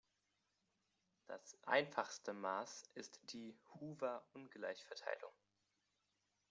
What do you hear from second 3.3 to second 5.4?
die Hoover-Ungleichverteilung.